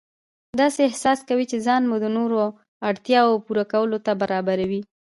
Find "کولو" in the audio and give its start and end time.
3.71-3.97